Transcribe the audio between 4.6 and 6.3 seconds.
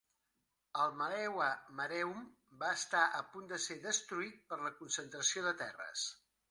la concentració de terres.